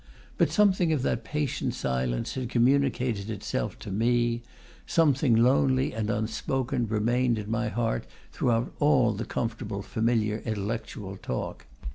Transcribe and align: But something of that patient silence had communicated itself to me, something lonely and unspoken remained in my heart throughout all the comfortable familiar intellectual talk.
But 0.39 0.49
something 0.49 0.91
of 0.91 1.03
that 1.03 1.23
patient 1.23 1.75
silence 1.75 2.33
had 2.33 2.49
communicated 2.49 3.29
itself 3.29 3.77
to 3.77 3.91
me, 3.91 4.41
something 4.87 5.35
lonely 5.35 5.93
and 5.93 6.09
unspoken 6.09 6.87
remained 6.87 7.37
in 7.37 7.51
my 7.51 7.67
heart 7.67 8.07
throughout 8.31 8.73
all 8.79 9.13
the 9.13 9.25
comfortable 9.25 9.83
familiar 9.83 10.41
intellectual 10.43 11.17
talk. 11.17 11.67